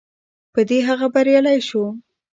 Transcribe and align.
په 0.53 0.61
دې 0.69 0.79
هغه 0.87 1.07
بریالی 1.13 1.59
شو. 1.67 1.83